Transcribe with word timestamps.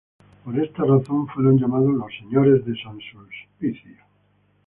Por 0.43 0.57
esta 0.59 0.83
razón 0.83 1.27
fueron 1.27 1.59
llamados 1.59 1.93
los 1.93 2.11
Señores 2.17 2.65
de 2.65 2.73
San 2.81 2.97
Sulpicio. 2.99 3.97